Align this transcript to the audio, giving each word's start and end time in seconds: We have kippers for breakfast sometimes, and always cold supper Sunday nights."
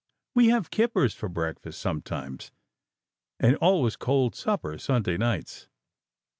We 0.33 0.47
have 0.47 0.71
kippers 0.71 1.13
for 1.13 1.29
breakfast 1.29 1.79
sometimes, 1.79 2.51
and 3.39 3.55
always 3.57 3.95
cold 3.95 4.33
supper 4.33 4.79
Sunday 4.79 5.15
nights." 5.15 5.67